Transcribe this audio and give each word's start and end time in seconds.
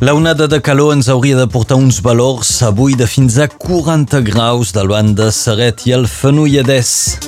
La 0.00 0.14
onada 0.14 0.46
de 0.46 0.60
calor 0.62 0.92
ens 0.94 1.08
hauria 1.10 1.34
de 1.34 1.48
portar 1.50 1.74
uns 1.74 1.96
valors 1.98 2.52
avui 2.62 2.94
de 2.94 3.06
fins 3.10 3.34
a 3.42 3.48
40 3.50 4.20
graus 4.22 4.70
banc 4.70 5.16
de 5.18 5.26
Serret 5.34 5.82
i 5.88 5.92
el 5.96 6.06
Fenolladès. 6.06 7.18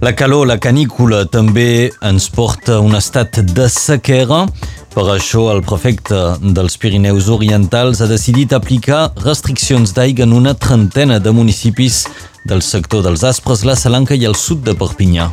La 0.00 0.14
calor, 0.14 0.46
la 0.46 0.60
canícula, 0.62 1.24
també 1.26 1.90
ens 2.00 2.30
porta 2.30 2.78
un 2.78 2.94
estat 2.94 3.42
de 3.42 3.66
sequera. 3.68 4.46
Per 4.94 5.08
això, 5.10 5.50
el 5.50 5.66
prefecte 5.66 6.38
dels 6.40 6.78
Pirineus 6.78 7.26
Orientals 7.26 8.00
ha 8.00 8.06
decidit 8.06 8.54
aplicar 8.54 9.10
restriccions 9.26 9.98
d'aigua 9.98 10.30
en 10.30 10.32
una 10.32 10.54
trentena 10.54 11.18
de 11.18 11.34
municipis 11.34 12.04
del 12.46 12.62
sector 12.62 13.02
dels 13.02 13.26
Aspres, 13.26 13.66
la 13.66 13.74
Salanca 13.74 14.14
i 14.14 14.30
el 14.30 14.38
sud 14.38 14.62
de 14.62 14.78
Perpinyà. 14.78 15.32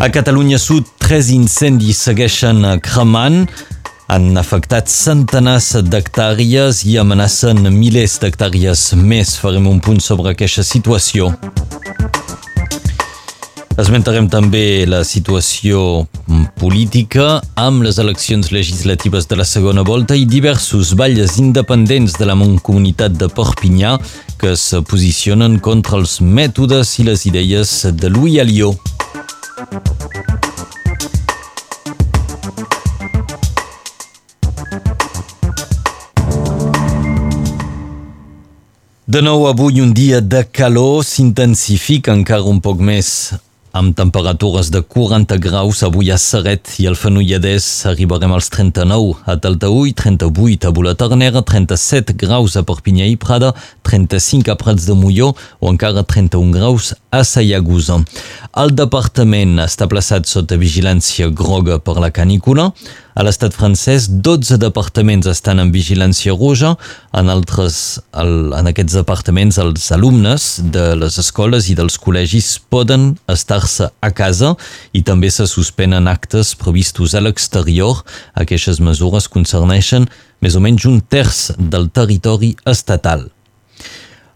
A 0.00 0.08
Catalunya 0.08 0.56
Sud, 0.56 0.86
tres 0.96 1.28
incendis 1.28 1.98
segueixen 2.00 2.64
cremant. 2.80 3.42
Han 4.08 4.38
afectat 4.40 4.88
centenars 4.88 5.74
d'hectàrees 5.92 6.78
i 6.88 6.94
amenacen 6.96 7.66
milers 7.74 8.14
d'hectàrees 8.22 8.94
més. 8.96 9.34
Farem 9.36 9.66
un 9.68 9.76
punt 9.84 10.00
sobre 10.00 10.32
aquesta 10.32 10.64
situació. 10.64 11.28
Esmentarem 13.76 14.30
també 14.32 14.86
la 14.88 15.02
situació 15.04 16.06
política 16.56 17.42
amb 17.60 17.84
les 17.84 18.00
eleccions 18.00 18.48
legislatives 18.56 19.28
de 19.28 19.36
la 19.36 19.44
segona 19.44 19.84
volta 19.84 20.16
i 20.16 20.24
diversos 20.24 20.94
balles 20.96 21.36
independents 21.44 22.16
de 22.16 22.28
la 22.28 22.38
Mancomunitat 22.40 23.20
de 23.20 23.28
Perpinyà 23.28 23.98
que 24.40 24.54
es 24.56 24.64
posicionen 24.88 25.60
contra 25.60 26.00
els 26.00 26.22
mètodes 26.24 26.94
i 27.04 27.06
les 27.10 27.26
idees 27.28 27.84
de 28.00 28.08
Louis 28.08 28.40
Alió. 28.40 28.72
De 29.60 29.66
nou 39.20 39.46
avui 39.48 39.82
un 39.82 39.92
dia 39.92 40.20
de 40.22 40.44
calor 40.48 41.04
s'intensifica 41.04 42.14
encara 42.16 42.48
un 42.48 42.62
poc 42.64 42.80
més 42.80 43.34
amb 43.72 43.94
temperatures 43.94 44.70
de 44.70 44.80
40 44.82 45.36
graus 45.38 45.82
avui 45.86 46.10
a 46.10 46.16
Serret 46.18 46.72
i 46.82 46.88
al 46.90 46.96
Fenolladès 46.98 47.66
arribarem 47.86 48.32
als 48.34 48.48
39, 48.50 49.20
a 49.30 49.36
Taltaúi 49.38 49.92
38, 49.94 50.66
a 50.66 50.72
Bulatarnera 50.74 51.42
37 51.46 52.16
graus 52.18 52.56
a 52.58 52.64
Perpinyà 52.66 53.06
i 53.06 53.14
Prada, 53.20 53.52
35 53.86 54.50
a 54.50 54.56
Prats 54.58 54.88
de 54.88 54.96
Molló 54.98 55.30
o 55.60 55.70
encara 55.70 56.02
31 56.02 56.50
graus 56.56 56.94
a 57.14 57.22
Sayagusa. 57.22 58.00
El 58.58 58.74
departament 58.74 59.60
està 59.62 59.86
plaçat 59.90 60.26
sota 60.26 60.58
vigilància 60.58 61.30
groga 61.30 61.78
per 61.78 62.00
la 62.02 62.10
canícula. 62.10 62.72
A 63.18 63.24
l'estat 63.26 63.54
francès, 63.56 64.06
12 64.22 64.56
departaments 64.62 65.26
estan 65.30 65.58
en 65.58 65.72
vigilància 65.74 66.34
roja. 66.36 66.76
En, 67.16 67.30
altres, 67.32 67.98
el, 68.14 68.52
en 68.54 68.70
aquests 68.70 68.94
departaments, 69.00 69.58
els 69.58 69.88
alumnes 69.94 70.46
de 70.70 70.84
les 71.00 71.18
escoles 71.18 71.70
i 71.72 71.76
dels 71.78 71.98
col·legis 71.98 72.52
poden 72.70 73.16
estar-se 73.30 73.90
a 73.90 74.12
casa 74.14 74.54
i 74.94 75.02
també 75.06 75.32
se 75.34 75.48
suspenen 75.50 76.06
actes 76.10 76.54
previstos 76.60 77.16
a 77.18 77.24
l'exterior. 77.24 78.04
Aquestes 78.38 78.78
mesures 78.78 79.26
concerneixen 79.28 80.06
més 80.40 80.54
o 80.56 80.62
menys 80.62 80.86
un 80.88 81.02
terç 81.02 81.50
del 81.58 81.90
territori 81.90 82.54
estatal. 82.70 83.26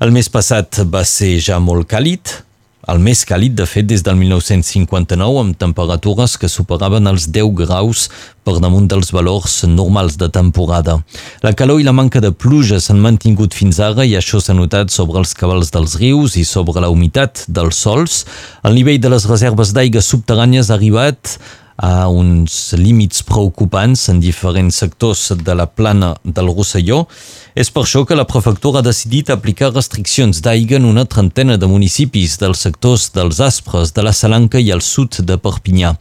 El 0.02 0.10
mes 0.12 0.26
passat 0.28 0.82
va 0.90 1.04
ser 1.06 1.36
ja 1.40 1.60
molt 1.62 1.86
càlid, 1.88 2.43
el 2.88 3.00
més 3.00 3.24
càlid, 3.28 3.54
de 3.56 3.66
fet, 3.68 3.86
des 3.88 4.02
del 4.04 4.16
1959, 4.20 5.40
amb 5.40 5.56
temperatures 5.58 6.36
que 6.40 6.50
superaven 6.52 7.08
els 7.10 7.28
10 7.32 7.54
graus 7.56 8.08
per 8.44 8.58
damunt 8.60 8.86
dels 8.90 9.12
valors 9.14 9.62
normals 9.70 10.18
de 10.20 10.28
temporada. 10.28 10.98
La 11.42 11.54
calor 11.56 11.80
i 11.80 11.86
la 11.86 11.96
manca 11.96 12.20
de 12.20 12.32
pluja 12.32 12.80
s'han 12.80 13.00
mantingut 13.00 13.56
fins 13.56 13.80
ara 13.80 14.04
i 14.04 14.16
això 14.18 14.40
s'ha 14.40 14.56
notat 14.56 14.92
sobre 14.92 15.22
els 15.22 15.34
cabals 15.38 15.72
dels 15.74 15.96
rius 16.02 16.36
i 16.36 16.44
sobre 16.44 16.84
la 16.84 16.92
humitat 16.92 17.46
dels 17.48 17.80
sols. 17.86 18.24
El 18.64 18.76
nivell 18.76 19.00
de 19.00 19.12
les 19.16 19.28
reserves 19.30 19.72
d'aigua 19.72 20.04
subterrànies 20.04 20.70
ha 20.70 20.76
arribat 20.78 21.38
a 21.76 22.06
uns 22.06 22.74
límits 22.78 23.24
preocupants 23.26 24.08
en 24.12 24.20
diferents 24.22 24.76
sectors 24.78 25.32
de 25.40 25.54
la 25.54 25.66
plana 25.66 26.14
del 26.22 26.52
Rosselló. 26.54 27.04
És 27.54 27.68
per 27.70 27.84
això 27.84 28.00
que 28.02 28.16
la 28.18 28.24
prefectura 28.26 28.80
ha 28.80 28.82
decidit 28.82 29.28
aplicar 29.30 29.68
restriccions 29.70 30.40
d'aigua 30.42 30.80
en 30.80 30.88
una 30.88 31.04
trentena 31.06 31.54
de 31.54 31.68
municipis 31.70 32.32
dels 32.40 32.64
sectors 32.66 33.04
dels 33.14 33.38
Aspres, 33.38 33.92
de 33.94 34.02
la 34.02 34.10
Salanca 34.10 34.58
i 34.58 34.72
al 34.74 34.82
sud 34.82 35.20
de 35.22 35.36
Perpinyà. 35.38 35.92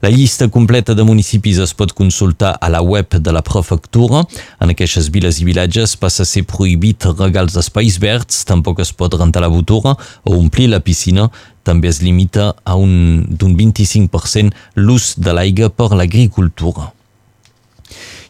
La 0.00 0.08
llista 0.08 0.48
completa 0.48 0.96
de 0.96 1.04
municipis 1.04 1.60
es 1.60 1.74
pot 1.76 1.92
consultar 1.92 2.54
a 2.56 2.70
la 2.72 2.80
web 2.80 3.18
de 3.18 3.36
la 3.36 3.42
prefectura. 3.44 4.24
En 4.56 4.72
aquestes 4.72 5.10
viles 5.12 5.42
i 5.42 5.44
vilatges 5.50 5.98
passa 6.00 6.24
a 6.24 6.30
ser 6.32 6.46
prohibit 6.48 7.04
regar 7.12 7.44
els 7.44 7.60
espais 7.60 8.00
verds, 8.00 8.46
tampoc 8.48 8.80
es 8.80 8.94
pot 8.96 9.12
rentar 9.20 9.44
la 9.44 9.52
botura 9.52 9.92
o 10.24 10.38
omplir 10.38 10.70
la 10.72 10.80
piscina 10.80 11.28
també 11.62 11.92
es 11.92 12.00
limita 12.02 12.54
a 12.64 12.74
un 12.74 13.22
d'un 13.28 13.52
25% 13.54 14.80
l'ús 14.80 15.12
de 15.20 15.36
l'aigua 15.36 15.68
per 15.68 15.92
l'agricultura. 15.92 16.90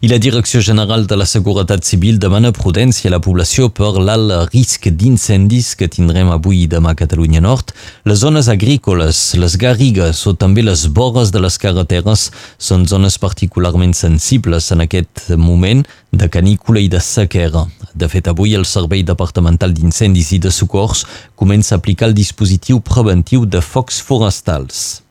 I 0.03 0.09
la 0.09 0.19
Direcció 0.19 0.61
General 0.61 1.07
de 1.07 1.15
la 1.15 1.25
Seguretat 1.31 1.85
Civil 1.87 2.17
demana 2.19 2.51
prudència 2.51 3.07
a 3.07 3.13
la 3.15 3.21
població 3.23 3.69
per 3.71 3.93
l'alt 4.03 4.49
risc 4.51 4.89
d'incendis 4.99 5.77
que 5.79 5.87
tindrem 5.87 6.33
avui 6.35 6.65
i 6.65 6.71
demà 6.73 6.91
a 6.91 6.99
Catalunya 6.99 7.39
Nord. 7.45 7.71
Les 8.11 8.19
zones 8.19 8.49
agrícoles, 8.51 9.21
les 9.39 9.55
garrigues 9.55 10.25
o 10.27 10.33
també 10.35 10.65
les 10.67 10.89
vores 10.91 11.31
de 11.31 11.45
les 11.45 11.55
carreteres 11.55 12.25
són 12.59 12.89
zones 12.91 13.21
particularment 13.23 13.95
sensibles 13.95 14.73
en 14.75 14.83
aquest 14.83 15.29
moment 15.39 15.87
de 16.11 16.27
canícula 16.27 16.83
i 16.83 16.91
de 16.91 16.99
sequera. 16.99 17.69
De 17.95 18.11
fet, 18.11 18.27
avui 18.27 18.57
el 18.59 18.67
Servei 18.67 19.07
Departamental 19.07 19.71
d'Incendis 19.71 20.35
i 20.35 20.43
de 20.43 20.51
Socors 20.51 21.07
comença 21.39 21.77
a 21.77 21.79
aplicar 21.79 22.11
el 22.11 22.19
dispositiu 22.19 22.83
preventiu 22.83 23.47
de 23.47 23.63
focs 23.63 24.03
forestals. 24.03 25.05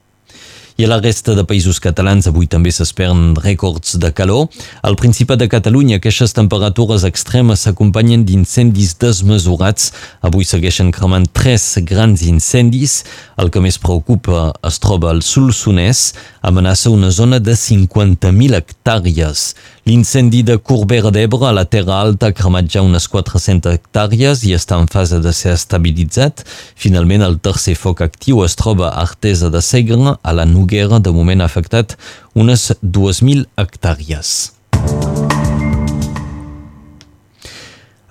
I 0.81 0.85
a 0.85 0.87
la 0.89 0.97
resta 0.97 1.35
de 1.37 1.43
països 1.45 1.77
catalans 1.77 2.25
avui 2.25 2.47
també 2.49 2.71
s'esperen 2.73 3.35
rècords 3.37 3.99
de 4.01 4.09
calor. 4.17 4.47
Al 4.81 4.95
Principat 4.97 5.37
de 5.37 5.45
Catalunya 5.45 5.99
aquestes 5.99 6.33
temperatures 6.33 7.03
extremes 7.05 7.67
s'acompanyen 7.67 8.23
d'incendis 8.25 8.95
desmesurats. 8.97 9.91
Avui 10.25 10.47
segueixen 10.49 10.89
cremant 10.89 11.27
tres 11.37 11.67
grans 11.85 12.23
incendis. 12.25 13.03
El 13.37 13.53
que 13.53 13.61
més 13.61 13.77
preocupa 13.77 14.47
es 14.65 14.81
troba 14.81 15.11
al 15.11 15.21
Solsonès, 15.21 16.15
amenaça 16.41 16.89
una 16.89 17.11
zona 17.13 17.37
de 17.37 17.53
50.000 17.53 18.57
hectàrees. 18.57 19.51
L'incendi 19.85 20.41
de 20.45 20.57
Corbera 20.57 21.09
d'Ebre 21.13 21.47
a 21.49 21.53
la 21.53 21.65
Terra 21.65 22.01
Alta 22.01 22.29
ha 22.29 22.37
cremat 22.37 22.67
ja 22.69 22.81
unes 22.85 23.05
400 23.09 23.77
hectàrees 23.77 24.43
i 24.49 24.55
està 24.57 24.81
en 24.81 24.89
fase 24.89 25.21
de 25.21 25.33
ser 25.33 25.53
estabilitzat. 25.57 26.41
Finalment, 26.73 27.21
el 27.25 27.37
tercer 27.37 27.77
foc 27.77 28.01
actiu 28.05 28.41
es 28.45 28.57
troba 28.57 28.89
a 28.89 29.05
Artesa 29.05 29.53
de 29.53 29.61
Segre, 29.61 30.17
a 30.21 30.33
la 30.37 30.45
Noguera, 30.45 30.70
de 30.71 31.11
moment 31.11 31.41
ha 31.41 31.45
afectat 31.45 31.97
unes 32.33 32.71
2.000 32.81 33.45
hectàrees. 33.57 34.51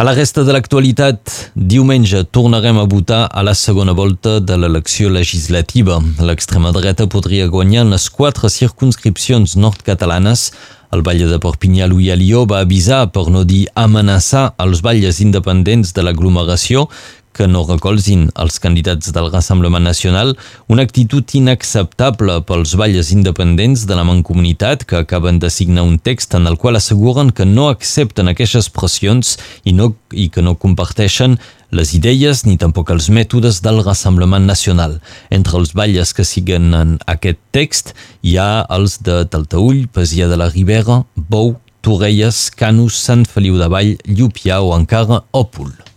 A 0.00 0.04
la 0.04 0.14
resta 0.16 0.44
de 0.44 0.52
l'actualitat, 0.52 1.52
diumenge 1.54 2.22
tornarem 2.32 2.78
a 2.80 2.86
votar 2.88 3.26
a 3.28 3.42
la 3.42 3.52
segona 3.52 3.92
volta 3.92 4.40
de 4.40 4.56
l'elecció 4.56 5.10
legislativa. 5.12 5.98
L'extrema 6.20 6.72
dreta 6.72 7.06
podria 7.06 7.48
guanyar 7.48 7.84
en 7.84 7.92
les 7.92 8.08
quatre 8.08 8.48
circunscripcions 8.48 9.56
nord-catalanes. 9.56 10.52
El 10.92 11.04
Valle 11.06 11.28
de 11.28 11.38
Perpinyà, 11.38 11.86
Louis 11.86 12.10
Alió, 12.12 12.46
va 12.48 12.62
avisar, 12.64 13.10
per 13.12 13.28
no 13.28 13.44
dir 13.44 13.66
amenaçar, 13.74 14.54
els 14.58 14.80
balles 14.80 15.20
independents 15.20 15.92
de 15.92 16.02
l'aglomeració 16.02 16.88
que 17.32 17.46
no 17.48 17.62
recolzin 17.68 18.28
els 18.40 18.58
candidats 18.62 19.12
del 19.14 19.30
Rassemblement 19.32 19.84
Nacional, 19.84 20.34
una 20.68 20.82
actitud 20.86 21.24
inacceptable 21.34 22.40
pels 22.48 22.74
balles 22.80 23.12
independents 23.14 23.86
de 23.86 23.96
la 23.96 24.04
Mancomunitat 24.04 24.84
que 24.84 25.00
acaben 25.00 25.38
de 25.38 25.50
signar 25.50 25.86
un 25.86 25.98
text 25.98 26.34
en 26.34 26.46
el 26.50 26.58
qual 26.58 26.76
asseguren 26.76 27.30
que 27.30 27.46
no 27.46 27.68
accepten 27.68 28.28
aquestes 28.28 28.70
pressions 28.70 29.36
i, 29.64 29.72
no, 29.72 29.94
i 30.10 30.28
que 30.28 30.42
no 30.42 30.56
comparteixen 30.58 31.38
les 31.70 31.94
idees 31.94 32.42
ni 32.46 32.56
tampoc 32.58 32.90
els 32.90 33.08
mètodes 33.14 33.60
del 33.62 33.82
Rassemblement 33.86 34.46
Nacional. 34.46 34.98
Entre 35.30 35.58
els 35.58 35.74
balles 35.74 36.12
que 36.12 36.26
siguen 36.26 36.74
en 36.74 36.96
aquest 37.06 37.38
text 37.54 37.94
hi 38.26 38.36
ha 38.42 38.66
els 38.74 38.98
de 39.06 39.22
Taltaull, 39.30 39.86
Pesia 39.86 40.28
de 40.28 40.40
la 40.40 40.50
Ribera, 40.50 41.04
Bou, 41.14 41.54
Torrelles, 41.80 42.50
Canus, 42.50 42.98
Sant 42.98 43.24
Feliu 43.24 43.56
de 43.60 43.70
Vall, 43.70 43.94
Llupià 44.04 44.60
o 44.60 44.74
encara 44.76 45.22
Òpol. 45.32 45.89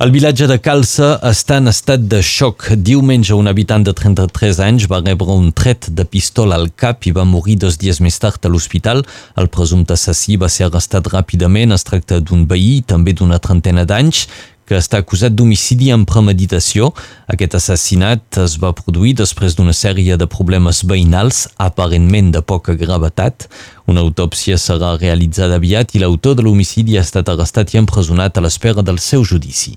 El 0.00 0.14
vilatge 0.14 0.46
de 0.48 0.56
Calça 0.56 1.10
està 1.28 1.58
en 1.60 1.68
estat 1.68 2.06
de 2.08 2.22
xoc. 2.24 2.70
Diumenge 2.88 3.34
un 3.36 3.50
habitant 3.50 3.82
de 3.84 3.92
33 3.92 4.60
anys 4.64 4.86
va 4.88 5.02
rebre 5.02 5.34
un 5.36 5.50
tret 5.52 5.90
de 5.92 6.06
pistola 6.08 6.56
al 6.56 6.70
cap 6.72 7.04
i 7.04 7.12
va 7.12 7.26
morir 7.28 7.58
dos 7.60 7.76
dies 7.76 8.00
més 8.00 8.16
tard 8.22 8.48
a 8.48 8.48
l'hospital. 8.48 9.02
El 9.36 9.50
presumpte 9.52 9.92
assassí 9.92 10.38
va 10.40 10.48
ser 10.48 10.70
arrestat 10.70 11.10
ràpidament. 11.12 11.74
Es 11.76 11.84
tracta 11.84 12.22
d'un 12.24 12.46
veí, 12.48 12.78
també 12.80 13.12
d'una 13.12 13.42
trentena 13.44 13.84
d'anys, 13.84 14.22
que 14.64 14.78
està 14.80 15.02
acusat 15.04 15.36
d'homicidi 15.36 15.92
amb 15.92 16.08
premeditació. 16.08 16.94
Aquest 17.28 17.58
assassinat 17.60 18.40
es 18.40 18.56
va 18.62 18.72
produir 18.80 19.12
després 19.20 19.58
d'una 19.58 19.76
sèrie 19.76 20.16
de 20.16 20.30
problemes 20.32 20.80
veïnals, 20.94 21.42
aparentment 21.58 22.32
de 22.38 22.40
poca 22.40 22.72
gravetat. 22.86 23.50
Una 23.84 24.00
autòpsia 24.00 24.56
serà 24.56 24.96
realitzada 24.96 25.60
aviat 25.60 25.92
i 25.92 26.00
l'autor 26.00 26.40
de 26.40 26.48
l'homicidi 26.48 26.96
ha 26.96 27.04
estat 27.04 27.28
arrestat 27.28 27.76
i 27.76 27.82
empresonat 27.84 28.40
a 28.40 28.48
l'espera 28.48 28.80
del 28.80 28.96
seu 28.96 29.28
judici. 29.28 29.76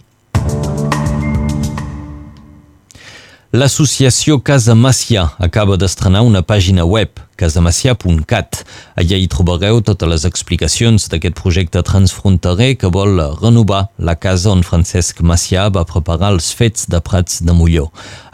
L'associació 3.53 4.39
Casa 4.41 4.73
Macià 4.73 5.27
acaba 5.37 5.75
d'estrenar 5.77 6.23
una 6.25 6.39
pàgina 6.41 6.87
web, 6.89 7.19
casamacià.cat. 7.43 8.63
Allà 8.95 9.19
hi 9.19 9.27
trobareu 9.31 9.81
totes 9.83 10.09
les 10.09 10.25
explicacions 10.29 11.09
d'aquest 11.11 11.35
projecte 11.39 11.83
transfronterer 11.83 12.73
que 12.79 12.91
vol 12.93 13.19
renovar 13.41 13.83
la 13.97 14.15
casa 14.15 14.53
on 14.53 14.63
Francesc 14.63 15.19
Macià 15.27 15.67
va 15.73 15.85
preparar 15.89 16.31
els 16.35 16.51
fets 16.55 16.87
de 16.91 17.01
Prats 17.03 17.41
de 17.43 17.55
Molló. 17.57 17.89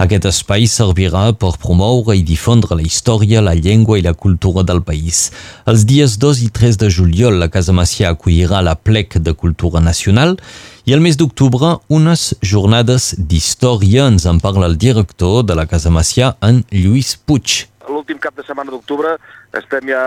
Aquest 0.05 0.29
espai 0.29 0.67
servirà 0.69 1.29
per 1.33 1.55
promoure 1.61 2.17
i 2.17 2.25
difondre 2.25 2.77
la 2.77 2.85
història, 2.85 3.41
la 3.45 3.55
llengua 3.57 3.97
i 3.97 4.05
la 4.05 4.13
cultura 4.13 4.63
del 4.67 4.83
país. 4.85 5.29
Els 5.65 5.87
dies 5.89 6.19
2 6.21 6.43
i 6.45 6.51
3 6.53 6.77
de 6.83 6.91
juliol 6.93 7.39
la 7.41 7.49
Casa 7.49 7.73
Macià 7.73 8.13
acollirà 8.13 8.61
la 8.65 8.77
plec 8.77 9.17
de 9.17 9.33
cultura 9.33 9.81
nacional 9.81 10.37
i 10.85 10.93
el 10.93 11.03
mes 11.05 11.17
d'octubre, 11.19 11.75
unes 11.89 12.33
jornades 12.41 13.11
d'història. 13.17 14.07
Ens 14.09 14.25
en 14.29 14.39
parla 14.41 14.69
el 14.69 14.77
director 14.77 15.43
de 15.45 15.57
la 15.57 15.67
Casa 15.69 15.91
Macià, 15.93 16.35
en 16.41 16.63
Lluís 16.71 17.17
Puig. 17.25 17.65
L'últim 17.89 18.19
cap 18.21 18.35
de 18.37 18.45
setmana 18.45 18.71
d'octubre 18.71 19.15
estem 19.57 19.89
ja 19.89 20.03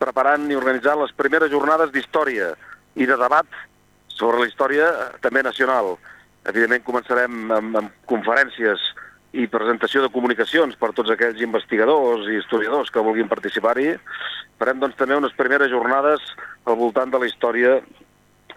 preparant 0.00 0.48
i 0.50 0.56
organitzant 0.56 1.02
les 1.02 1.12
primeres 1.16 1.52
jornades 1.52 1.92
d'història 1.92 2.54
i 2.96 3.06
de 3.06 3.18
debat 3.20 3.46
sobre 4.08 4.40
la 4.40 4.48
història 4.48 4.88
també 5.24 5.42
nacional. 5.44 5.94
Evidentment 6.48 6.86
començarem 6.86 7.52
amb, 7.52 7.76
amb 7.82 7.94
conferències 8.08 8.82
i 9.36 9.46
presentació 9.46 10.02
de 10.02 10.10
comunicacions 10.10 10.74
per 10.80 10.90
tots 10.96 11.12
aquells 11.14 11.40
investigadors 11.44 12.26
i 12.26 12.38
historiadors 12.40 12.90
que 12.90 13.04
vulguin 13.04 13.30
participar-hi. 13.30 13.92
Farem 14.58 14.80
doncs 14.80 14.96
també 14.98 15.18
unes 15.18 15.36
primeres 15.38 15.70
jornades 15.70 16.24
al 16.66 16.78
voltant 16.80 17.12
de 17.12 17.20
la 17.20 17.28
història 17.28 17.78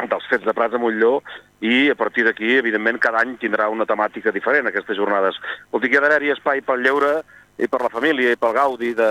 dels 0.10 0.25
fets 0.31 0.48
de 0.48 0.56
Prats 0.56 0.74
de 0.74 0.81
Montlló 0.81 1.19
i 1.63 1.92
a 1.92 1.95
partir 1.95 2.25
d'aquí, 2.25 2.57
evidentment, 2.57 2.98
cada 3.00 3.21
any 3.21 3.38
tindrà 3.39 3.69
una 3.71 3.86
temàtica 3.88 4.33
diferent 4.36 4.68
aquestes 4.68 4.98
jornades. 4.98 5.38
Vol 5.71 5.83
dir 5.83 5.92
que 5.92 6.00
hi 6.00 6.01
ha 6.01 6.04
d'haver-hi 6.07 6.33
espai 6.33 6.63
pel 6.65 6.83
lleure 6.83 7.13
i 7.58 7.68
per 7.70 7.84
la 7.84 7.92
família 7.94 8.34
i 8.34 8.40
pel 8.40 8.56
gaudi 8.56 8.94
de 8.98 9.10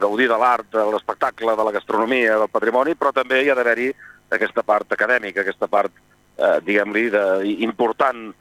gaudir 0.00 0.28
de 0.30 0.38
l'art, 0.40 0.68
de 0.72 0.84
l'espectacle, 0.94 1.56
de 1.56 1.66
la 1.66 1.74
gastronomia, 1.74 2.38
del 2.40 2.52
patrimoni, 2.52 2.96
però 2.96 3.12
també 3.12 3.42
hi 3.42 3.50
ha 3.52 3.56
d'haver-hi 3.58 3.90
aquesta 4.32 4.64
part 4.64 4.94
acadèmica, 4.96 5.42
aquesta 5.42 5.68
part, 5.68 5.92
eh, 6.38 6.58
diguem-li, 6.64 7.10
important 7.66 8.32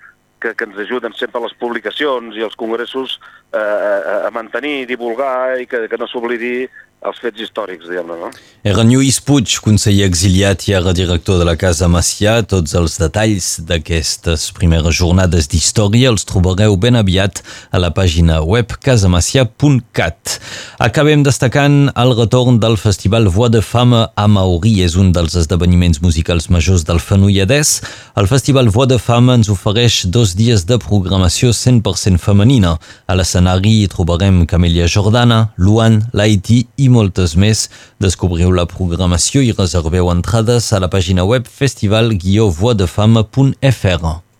que, 0.41 0.55
que 0.55 0.65
ens 0.65 0.79
ajuden 0.85 1.13
sempre 1.13 1.43
les 1.43 1.53
publicacions 1.59 2.35
i 2.37 2.45
els 2.47 2.55
congressos 2.57 3.19
eh, 3.53 3.59
a, 3.59 4.15
a 4.27 4.31
mantenir 4.33 4.87
divulgar 4.89 5.59
i 5.61 5.67
que, 5.69 5.85
que 5.91 5.99
no 5.99 6.07
s'oblidi 6.09 6.65
els 7.01 7.17
fets 7.17 7.41
històrics, 7.41 7.87
diguem-ne, 7.89 8.15
no? 8.21 8.29
Era 8.61 8.83
Lluís 8.85 9.17
Puig, 9.25 9.55
conseller 9.65 10.05
exiliat 10.05 10.67
i 10.67 10.75
ara 10.77 10.91
director 10.93 11.39
de 11.41 11.47
la 11.47 11.55
Casa 11.57 11.87
Macià. 11.89 12.35
Tots 12.45 12.75
els 12.77 12.99
detalls 13.01 13.47
d'aquestes 13.65 14.43
primeres 14.53 14.99
jornades 14.99 15.49
d'història 15.49 16.11
els 16.13 16.27
trobareu 16.29 16.77
ben 16.77 16.99
aviat 16.99 17.41
a 17.73 17.81
la 17.81 17.89
pàgina 17.97 18.37
web 18.45 18.75
casamacià.cat. 18.85 20.35
Acabem 20.77 21.23
destacant 21.25 21.87
el 21.89 22.13
retorn 22.19 22.59
del 22.61 22.77
Festival 22.77 23.31
Voix 23.33 23.49
de 23.49 23.63
Fama 23.65 24.03
a 24.13 24.27
Mauri. 24.29 24.75
És 24.85 24.93
un 24.93 25.09
dels 25.15 25.33
esdeveniments 25.41 26.03
musicals 26.05 26.51
majors 26.53 26.85
del 26.85 27.01
Fenolladès. 27.01 27.79
El 28.13 28.29
Festival 28.29 28.69
Voix 28.69 28.91
de 28.93 29.01
Fama 29.01 29.39
ens 29.39 29.49
ofereix 29.49 30.03
dos 30.05 30.35
dies 30.37 30.67
de 30.69 30.77
programació 30.77 31.49
100% 31.49 32.21
femenina. 32.21 32.75
A 33.09 33.17
l'escenari 33.17 33.79
hi 33.81 33.89
trobarem 33.89 34.43
Camelia 34.45 34.85
Jordana, 34.85 35.47
Luan, 35.57 36.03
Laiti 36.13 36.61
i 36.77 36.90
moltes 36.91 37.35
més. 37.39 37.69
Descobriu 38.03 38.51
la 38.55 38.65
programació 38.69 39.41
i 39.41 39.51
reserveu 39.57 40.11
entrades 40.13 40.73
a 40.75 40.79
la 40.83 40.89
pàgina 40.91 41.23
web 41.27 41.43
festival-voixdefama.fr. 41.47 44.30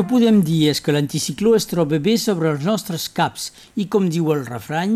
que 0.00 0.06
podem 0.08 0.38
dir 0.40 0.70
és 0.70 0.78
que 0.80 0.94
l'anticicló 0.96 1.50
es 1.58 1.66
troba 1.68 1.98
bé 2.00 2.14
sobre 2.16 2.48
els 2.48 2.62
nostres 2.64 3.02
caps 3.12 3.50
i, 3.76 3.84
com 3.92 4.06
diu 4.08 4.30
el 4.32 4.46
refrany, 4.46 4.94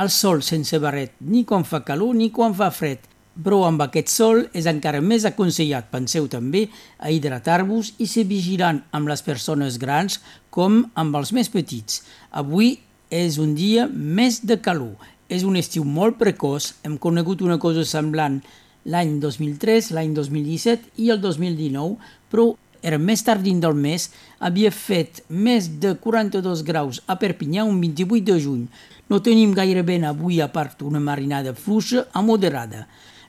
el 0.00 0.08
sol 0.08 0.40
sense 0.46 0.78
barret 0.80 1.12
ni 1.20 1.42
quan 1.44 1.66
fa 1.68 1.82
calor 1.84 2.14
ni 2.16 2.30
quan 2.32 2.54
fa 2.56 2.70
fred. 2.72 3.02
Però 3.36 3.58
amb 3.66 3.84
aquest 3.84 4.08
sol 4.08 4.40
és 4.56 4.64
encara 4.70 5.02
més 5.04 5.26
aconsellat, 5.28 5.90
penseu 5.92 6.24
també, 6.32 6.70
a 6.96 7.12
hidratar-vos 7.12 7.92
i 8.00 8.08
ser 8.08 8.24
vigilant 8.32 8.80
amb 8.96 9.12
les 9.12 9.20
persones 9.26 9.76
grans 9.82 10.22
com 10.48 10.86
amb 10.96 11.20
els 11.20 11.34
més 11.36 11.52
petits. 11.52 12.00
Avui 12.32 12.78
és 13.12 13.36
un 13.36 13.52
dia 13.58 13.84
més 13.92 14.40
de 14.40 14.56
calor. 14.56 14.96
És 15.28 15.44
un 15.44 15.60
estiu 15.60 15.84
molt 15.84 16.16
precoç, 16.16 16.72
hem 16.80 16.96
conegut 16.96 17.44
una 17.44 17.60
cosa 17.60 17.84
semblant 17.84 18.40
l'any 18.88 19.18
2003, 19.20 19.92
l'any 19.92 20.16
2017 20.16 20.96
i 21.02 21.10
el 21.12 21.20
2019, 21.20 21.98
però 22.32 22.54
era 22.82 22.98
més 22.98 23.22
tard 23.24 23.42
dins 23.44 23.62
del 23.62 23.74
mes, 23.74 24.10
havia 24.38 24.70
fet 24.70 25.22
més 25.28 25.68
de 25.80 25.94
42 26.00 26.62
graus 26.66 27.02
a 27.06 27.16
Perpinyà 27.20 27.64
un 27.64 27.80
28 27.80 28.24
de 28.32 28.38
juny. 28.40 28.64
No 29.08 29.22
tenim 29.22 29.52
gaire 29.54 29.84
ben 29.86 30.04
avui 30.04 30.40
a 30.40 30.48
part 30.52 30.82
una 30.82 31.00
marinada 31.00 31.54
fluixa 31.54 32.06
a 32.12 32.22
moderada. 32.22 32.86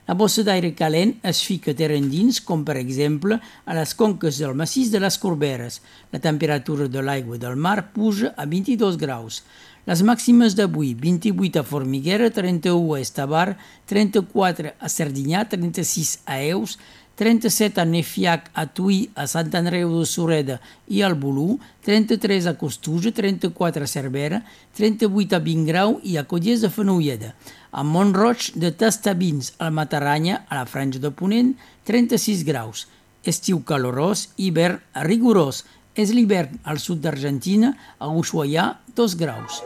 La 0.08 0.14
bossa 0.16 0.40
d'aire 0.40 0.70
calent 0.72 1.10
es 1.30 1.42
fica 1.44 1.74
terra 1.76 1.96
endins, 2.00 2.38
com 2.40 2.62
per 2.64 2.78
exemple 2.80 3.36
a 3.38 3.74
les 3.76 3.90
conques 3.94 4.38
del 4.40 4.54
massís 4.56 4.88
de 4.88 5.02
les 5.04 5.18
Corberes. 5.20 5.82
La 6.12 6.18
temperatura 6.18 6.88
de 6.88 7.02
l'aigua 7.04 7.36
del 7.36 7.56
mar 7.60 7.90
puja 7.92 8.32
a 8.32 8.46
22 8.48 8.96
graus. 8.96 9.42
Les 9.88 10.00
màximes 10.00 10.56
d'avui, 10.56 10.94
28 10.96 11.60
a 11.60 11.64
Formiguera, 11.64 12.30
31 12.32 12.94
a 12.96 13.02
Estavar, 13.04 13.58
34 13.88 14.72
a 14.80 14.88
Serdinyà, 14.88 15.44
36 15.48 16.18
a 16.24 16.40
Eus, 16.40 16.78
37 17.18 17.80
a 17.80 17.84
Nefiac, 17.84 18.50
a 18.54 18.68
Tui, 18.70 19.08
a 19.18 19.26
Sant 19.26 19.50
Andreu 19.58 19.90
de 19.90 20.04
Sureda 20.06 20.60
i 20.86 21.00
al 21.02 21.16
Bolú, 21.18 21.56
33 21.82 22.46
a 22.46 22.54
Costuja, 22.60 23.10
34 23.10 23.82
a 23.82 23.90
Cervera, 23.90 24.38
38 24.78 25.34
a 25.34 25.40
Vingrau 25.42 25.96
i 26.06 26.14
a 26.14 26.22
Codies 26.30 26.62
de 26.62 26.70
Fenoulleda. 26.70 27.32
A 27.74 27.82
Montroig 27.82 28.52
de 28.54 28.70
Tastabins, 28.70 29.50
al 29.58 29.74
Mataranya, 29.74 30.44
a 30.46 30.60
la 30.62 30.70
Franja 30.70 31.02
de 31.02 31.10
Ponent, 31.10 31.56
36 31.90 32.46
graus. 32.46 32.86
Estiu 33.26 33.64
calorós, 33.66 34.28
hivern 34.38 34.78
rigorós. 35.10 35.64
És 35.98 36.14
l'hivern 36.14 36.60
al 36.62 36.78
sud 36.78 37.02
d'Argentina, 37.02 37.72
a 37.98 38.06
Ushuaia, 38.06 38.76
2 38.94 39.18
graus. 39.18 39.64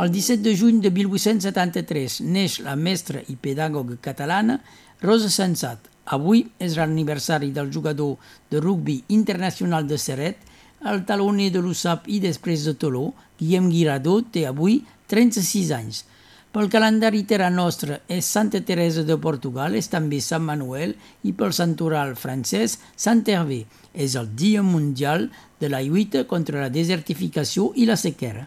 El 0.00 0.08
17 0.08 0.40
de 0.40 0.56
juny 0.56 0.80
de 0.80 0.88
1873 0.88 2.22
neix 2.24 2.62
la 2.64 2.80
mestra 2.80 3.20
i 3.28 3.36
pedàgoga 3.36 4.00
catalana 4.00 4.62
Rosa 5.04 5.28
Sensat, 5.28 5.92
Avui 6.12 6.44
és 6.60 6.76
l'aniversari 6.76 7.50
del 7.52 7.70
jugador 7.72 8.18
de 8.50 8.60
rugby 8.60 9.02
internacional 9.08 9.86
de 9.88 9.98
Seret, 9.98 10.36
el 10.84 11.04
taloner 11.08 11.48
de 11.50 11.62
l'USAP 11.64 12.10
i 12.12 12.18
després 12.20 12.66
de 12.68 12.74
Toló, 12.76 13.06
Guillem 13.40 13.70
Guirado, 13.72 14.18
té 14.20 14.44
avui 14.46 14.82
36 15.08 15.72
anys. 15.72 16.04
Pel 16.54 16.68
calendari 16.70 17.24
terra 17.26 17.48
nostre 17.50 18.02
és 18.06 18.28
Santa 18.30 18.60
Teresa 18.62 19.02
de 19.02 19.16
Portugal, 19.18 19.74
és 19.74 19.88
també 19.90 20.20
Sant 20.22 20.44
Manuel 20.44 20.92
i 21.26 21.32
pel 21.34 21.56
santoral 21.56 22.14
francès 22.14 22.76
Sant 22.94 23.24
Hervé. 23.26 23.64
És 23.94 24.14
el 24.14 24.28
Dia 24.38 24.62
Mundial 24.62 25.30
de 25.58 25.72
la 25.72 25.82
lluita 25.82 26.28
contra 26.30 26.60
la 26.60 26.70
desertificació 26.70 27.72
i 27.74 27.88
la 27.90 27.96
sequera. 27.98 28.46